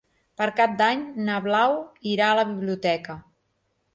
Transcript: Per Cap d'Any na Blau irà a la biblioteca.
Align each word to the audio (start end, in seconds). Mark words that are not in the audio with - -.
Per 0.39 0.45
Cap 0.59 0.71
d'Any 0.79 1.03
na 1.27 1.35
Blau 1.43 1.77
irà 2.13 2.31
a 2.31 2.39
la 2.41 2.47
biblioteca. 2.53 3.21